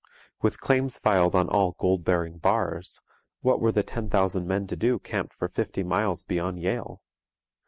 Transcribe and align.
With 0.41 0.59
claims 0.59 0.97
filed 0.97 1.35
on 1.35 1.47
all 1.47 1.73
gold 1.77 2.03
bearing 2.03 2.39
bars, 2.39 3.01
what 3.41 3.61
were 3.61 3.71
the 3.71 3.83
ten 3.83 4.09
thousand 4.09 4.47
men 4.47 4.65
to 4.65 4.75
do 4.75 4.97
camped 4.97 5.31
for 5.35 5.47
fifty 5.47 5.83
miles 5.83 6.23
beyond 6.23 6.57
Yale? 6.59 7.03